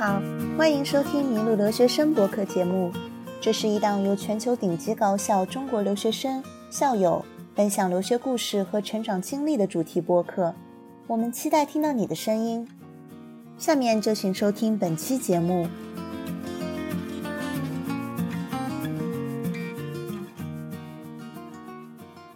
[0.00, 0.18] 好，
[0.56, 2.90] 欢迎收听《麋鹿留学生》博客节目。
[3.38, 7.22] 这是一档由全球顶级高校中国留学生、校友
[7.54, 10.54] 分享留学故事和成长经历的主题播客。
[11.06, 12.66] 我们期待听到你的声音。
[13.58, 15.68] 下面就请收听本期节目。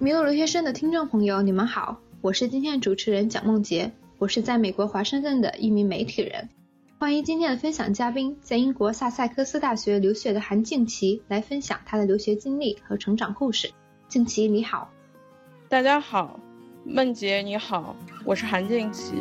[0.00, 6.48] 麋鹿留学生的听众朋友，你们好，我是今天的主持人蒋梦洁，我是在美国华盛顿的一名媒体人。
[7.00, 13.70] 欢迎今天的分享嘉宾，在英国萨塞克斯大学留学的韩静琪来分享她的留学经历和成长故事。
[14.06, 14.90] 静琪，你好。
[15.66, 16.38] 大家好，
[16.84, 19.14] 梦洁你好，我是韩静琪。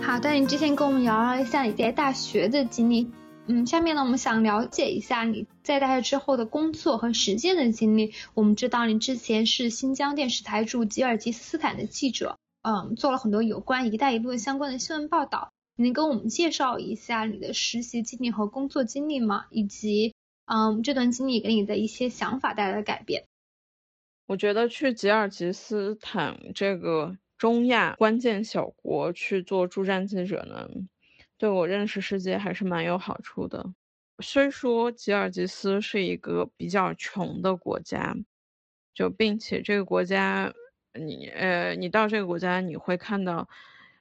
[0.00, 3.10] 好的，你之前跟我们聊了一下你在大学的经历。
[3.50, 8.12] 嗯，下面呢，我们想了解一下你在大学之后的工作和实践的经历。
[8.32, 15.50] 我们知道你之前是新疆电视台驻吉尔吉斯斯坦的记者，嗯，做了很多有关“一带一路”相关的新闻报道。
[15.74, 19.46] 你能跟我们介绍一下你的实习经历和工作经历吗？
[19.50, 20.14] 以及，
[20.46, 23.24] 嗯，这段经历给你的一些想法带来的改变？
[24.28, 30.68] 我觉得去吉尔吉斯斯坦这个中亚关键小国去做驻站记者呢。
[31.40, 33.64] 对我认识世界还是蛮有好处的。
[34.22, 38.14] 虽说吉尔吉斯是一个比较穷的国家，
[38.92, 40.52] 就并且这个国家，
[40.92, 43.48] 你呃，你到这个国家你会看到，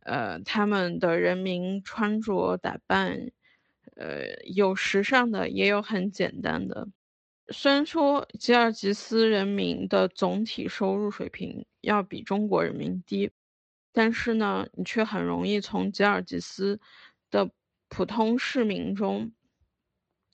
[0.00, 3.30] 呃，他们的人民穿着打扮，
[3.96, 6.88] 呃，有时尚的，也有很简单的。
[7.50, 13.30] 虽然说吉尔吉斯人民的总体收入水平要比中国人民低，
[13.92, 16.80] 但是呢，你却很容易从吉尔吉斯。
[17.30, 17.50] 的
[17.88, 19.32] 普通市民中，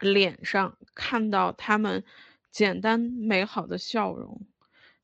[0.00, 2.04] 脸上看到他们
[2.50, 4.46] 简单美好的笑容，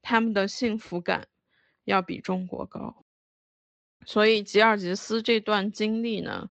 [0.02, 1.28] 他们的幸福感
[1.84, 3.04] 要比中国高。
[4.06, 6.50] 所以吉尔吉斯这段经历呢，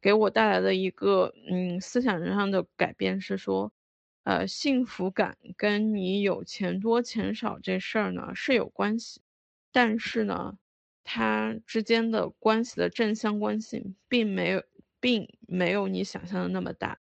[0.00, 3.72] 给我带来的一个嗯思想上的改变是说，
[4.24, 9.22] 呃，幸福感跟你有钱多钱少这事儿呢是有关系，
[9.72, 10.58] 但是呢。
[11.04, 14.62] 它之间的关系的正相关性并没有，
[15.00, 16.98] 并没有你想象的那么大。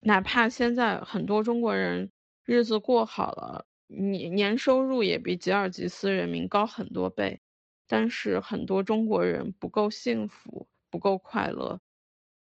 [0.00, 2.10] 哪怕现在很多中国人
[2.44, 7.40] 日子过好了，年年收入也比吉尔吉斯人民高很多倍，
[7.86, 11.80] 但是很多中国人不够幸福，不够快乐，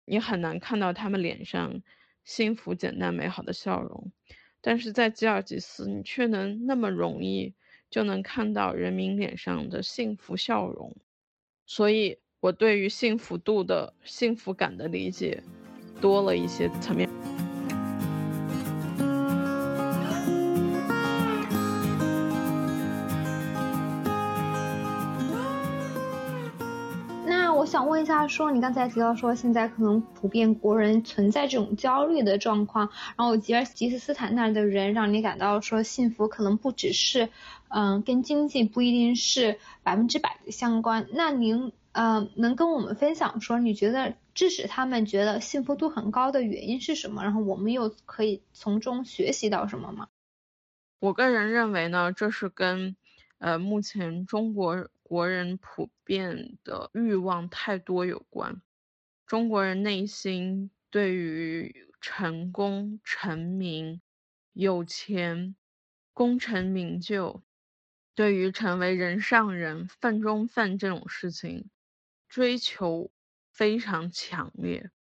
[0.06, 1.82] 你很难看到他们脸上
[2.24, 4.12] 幸福、简单、美好的笑容。
[4.62, 7.56] 但是在吉尔吉斯，你却能那么容易。
[7.90, 10.96] 就能看到人民脸上的幸福笑容，
[11.66, 15.44] 所以我对于幸福度的幸福感的理解
[16.00, 17.10] 多了一些层面。
[27.26, 37.30] 那我想问一下，说你刚才提到说现在可能普遍国人存在这种焦虑的状况，然后吉尔吉斯斯坦那儿的人让你感到说幸福可能不只是，
[37.70, 41.08] 嗯，跟经济不一定是百分之百的相关。
[41.14, 47.24] 那您呃能跟我们分享说你觉得致使他们觉得幸福度很高的原因是什么？
[47.24, 50.10] 然后我们又可以从中学习到什么吗？
[51.00, 52.96] 我个人认为呢，这是跟
[53.38, 54.90] 呃目前中国。
[55.02, 58.62] 国人普遍的欲望太多有关，
[59.26, 64.02] 中国人内心对于成功、成名、
[64.54, 65.56] 有钱、
[66.14, 67.42] 功成名就，
[68.16, 71.70] 对于成为人上人、份中饭这种事情，
[72.28, 73.12] 追求
[73.52, 74.92] 非常强烈。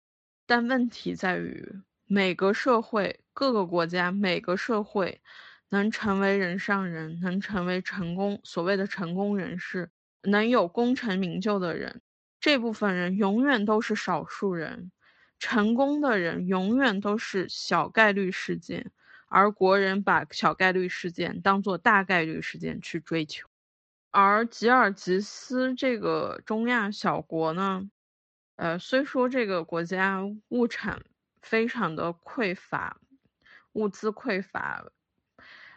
[0.45, 5.21] 但问题在于，每个社会、各个国家、每个社会，
[5.69, 9.91] 能成为人上人、能成为成功所谓的成功人士。
[10.23, 12.01] 能有功成名就的人，
[12.41, 14.91] 这部分人永远都是少数人，
[15.39, 18.91] 成功的人永远都是小概率事件，
[19.29, 23.47] 而国人把小概率事件当做大概率事件去追求。
[24.11, 27.89] 而吉尔吉斯这个中亚小国呢，
[28.55, 31.03] 呃，虽说这个国家物产
[31.41, 32.99] 非常的匮乏，
[33.73, 34.91] 物资匮乏。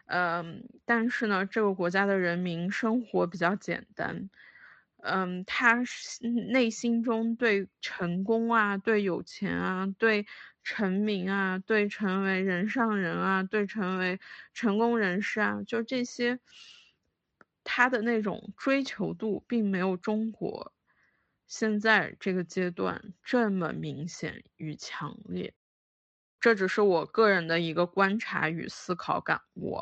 [0.06, 4.28] 嗯，但是呢，这个国家的人民生活比较简单，
[5.02, 5.82] 嗯，他
[6.52, 10.26] 内心中对成功啊、对有钱啊、对
[10.62, 14.20] 成名啊、对成为人上人啊、对成为
[14.54, 16.38] 成功人士啊，就这些，
[17.64, 20.72] 他的那种追求度并没有中国
[21.46, 25.54] 现在这个阶段这么明显与强烈。
[26.40, 29.78] 这只是我个人的一个观察与思考感悟。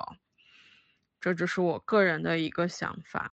[1.20, 3.34] 这只是我个人的一个想法。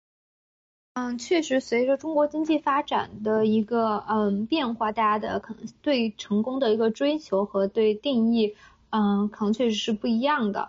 [0.95, 8.55] 嗯，确实，随着中国经济发展的一个嗯变化，大家的可能对成功的一个追求和对定义，
[8.91, 10.69] 嗯，可能确实是不一样的。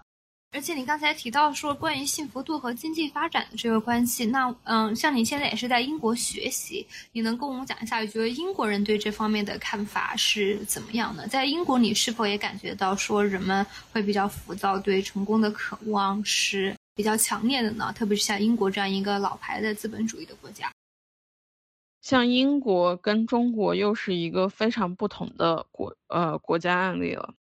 [0.54, 11.26] 而且你刚才提到说关于幸福度和经济发展的这个关系，那嗯，像你现在也是在英国学习，你能跟我们讲一下，你觉得英国人对这方面的看法是怎么样的？
[11.28, 17.92] 在英国，你是否也感觉到说人们会比较浮躁，对成功的渴望是比较强烈的呢？
[17.94, 20.72] 特别是像英国这样一个老牌的资本主义的国家，
[22.02, 27.34] 像英国跟中国又是一个非常不同的国呃国家案例了。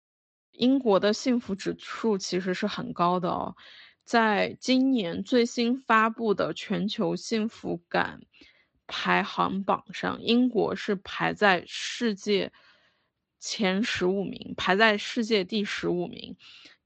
[0.53, 3.57] 英国的幸福指数其实是很高的哦，
[4.05, 8.21] 在今年最新发布的全球幸福感
[8.87, 12.53] 排行榜上，英国是排在世界
[13.39, 16.37] 前十五名，排在世界第十五名，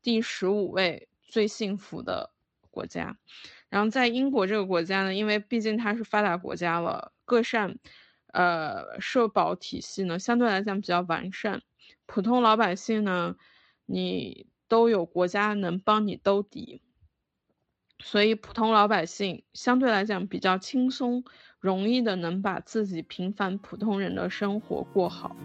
[0.03, 2.31] 第十五位最幸福的
[2.73, 3.17] 国家。
[3.69, 7.77] 然后在英国这个国家呢，因为毕竟它是发达国家了，各项
[8.33, 11.63] 呃社保体系呢相对来讲比较完善，
[12.07, 13.37] 普通老百姓呢。
[13.85, 16.81] 你都有国家能帮你兜底，
[17.99, 21.25] 所以普通老百姓相对来讲比较轻松，
[21.59, 25.37] 容易的能把自己平凡普通人的生活过好。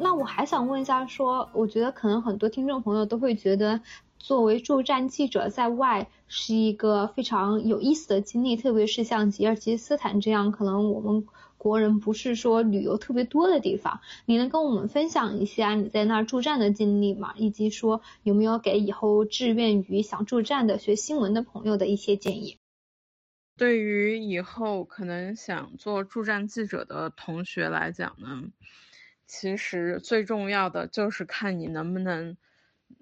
[0.00, 3.80] 那我还想问一下，说我觉得可能很多听众朋友都会觉得。
[4.18, 11.28] 作为驻站记者在外是一个非常有意思的经历，特别是像吉尔吉斯斯坦这样可能我们
[11.58, 17.34] 国人不是说旅游特别多的地方，你能跟我们分享一下你在那儿驻站的经历吗？
[17.36, 22.56] 以及说有没有给以后志愿于想驻站的学新闻的朋友的一些建议？
[23.56, 28.42] 对于以后可能想做驻站记者的同学来讲呢，
[29.26, 32.36] 其实最重要的就是看你能不能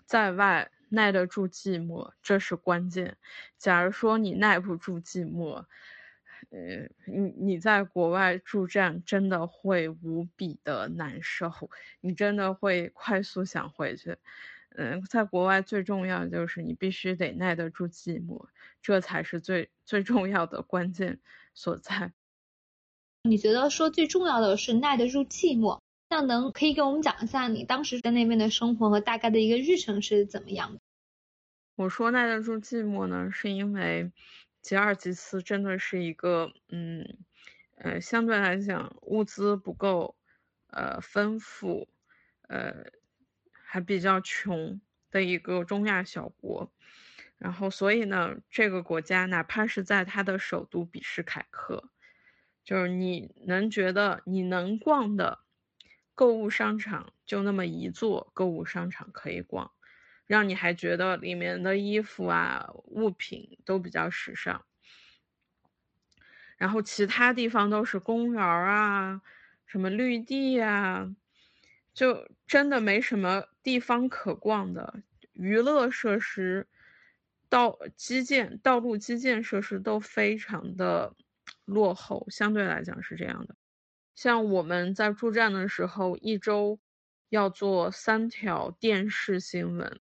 [0.06, 0.71] 在外。
[0.91, 3.17] 耐得住寂寞，这是关键。
[3.59, 5.65] 假如说你耐不住寂寞，
[6.50, 11.50] 呃，你你在国外驻站真的会无比的难受，
[12.00, 14.19] 你真的会快速想回去。
[14.77, 18.47] 嗯，在国外最重要的就是你必须得耐得住寂寞，
[18.81, 21.19] 这才是最最重要的关键
[21.55, 22.12] 所在。
[23.23, 25.81] 你觉得说最重要的是耐得住寂寞？
[26.09, 30.81] 那能可以给我们讲一下你当时在那边的生活和大概的一个日程是怎么样的？
[31.77, 34.12] 我说耐得住寂寞呢，是因为
[34.62, 37.19] 吉尔吉斯真的是一个，嗯，
[37.77, 40.17] 呃，相对来讲物资不够，
[40.69, 41.89] 呃，丰富，
[42.49, 42.87] 呃，
[43.51, 44.81] 还比较穷
[45.11, 46.71] 的一个中亚小国。
[47.39, 51.91] 然后，所以呢，这个国家哪怕是在它的首都比什凯克，
[52.65, 55.41] 就是你能觉得你能逛的
[56.14, 59.70] 购物商场就那么一座购物商场可以逛。
[60.26, 64.64] 让你还觉得里面的衣服啊物品都比较时尚，
[66.56, 69.20] 然后其他地方都是公园啊，
[69.66, 71.14] 什么绿地呀，
[71.93, 75.02] 就真的没什么地方可逛的。
[75.34, 76.67] 娱乐设施、
[77.50, 81.15] 道基建、道路基建设施都非常的
[81.67, 83.55] 落后，相对来讲是这样的。
[84.15, 86.79] 像我们在驻站的时候，一周
[87.29, 90.01] 要做三条电视新闻。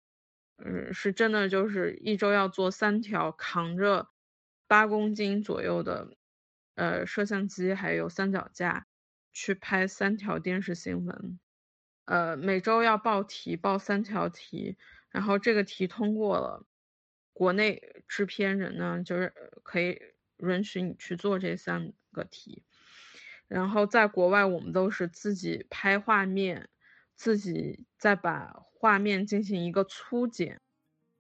[0.56, 4.10] 嗯，是真的，就是一周要做三条，扛着
[4.66, 6.16] 八公斤左右的
[6.74, 8.86] 呃摄像机，还有三脚架，
[9.32, 11.40] 去拍三条电视新闻。
[12.04, 14.76] 呃，每周要报题，报三条题，
[15.08, 16.66] 然后这个题通过了，
[17.32, 19.98] 国内制片人呢就是可以
[20.38, 22.64] 允许你去做这三个题。
[23.50, 26.70] 然后在国外，我们都是自己拍画面，
[27.16, 28.62] 自己再把。
[28.80, 30.58] 画面进行一个粗剪，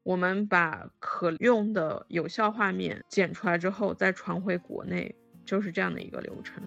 [0.02, 6.62] 我们把可用的有效画面剪出来之后，再传回国内，就是这样的一个流程。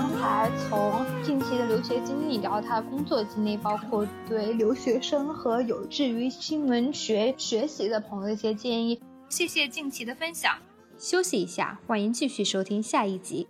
[0.00, 8.98] 刚才从近期的留学经历聊他的工作经历，包括对留学生和有志于新闻学学习的朋友的一些建议。
[9.28, 10.56] 谢谢静琪的分享。
[10.96, 13.46] 休息一下，欢迎继续收听下一集。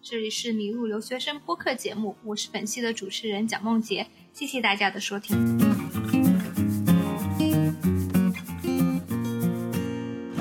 [0.00, 4.06] 这里是迷路留学生播客节目，我是本期的主持人蒋梦洁。
[4.32, 5.58] 谢谢大家的收听。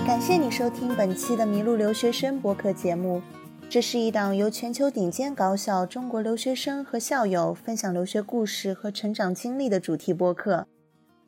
[0.05, 3.24] 感谢你收听本期的迷路留学生播客节目。
[3.71, 10.67] 这是一档由全球顶尖高校中国留学生和校友分享留学故事和成长经历的主题播客。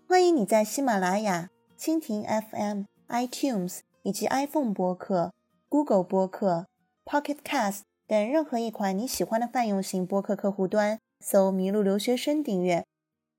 [0.09, 5.31] 欢迎你在喜马拉雅、蜻蜓 FM、iTunes 以及 iPhone 播客、
[5.69, 6.65] Google 播客、
[7.05, 12.83] Pocket Cast 等任何一款你喜欢的泛用型播客客户端搜“麋鹿留学生”订阅，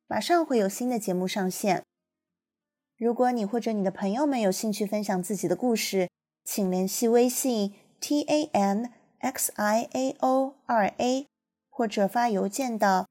[0.06, 1.82] 马上会有新的节目上线。
[2.96, 6.08] 如果你或者你的朋友们有兴趣分享自己的故事，
[6.44, 7.74] 请联系微信。
[8.02, 8.90] T a n
[9.20, 11.28] x i a o 二 a，
[11.70, 13.06] 或者发邮件到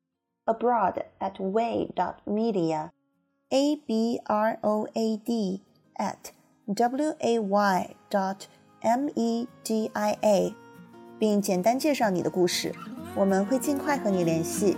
[0.46, 5.62] abroad at way dot media，a b r o a d
[5.96, 6.32] at
[6.66, 8.36] w a y dot
[8.82, 10.54] m e d i a，
[11.18, 12.76] 并简单介绍你的故事，
[13.16, 14.76] 我们会尽快和你联系。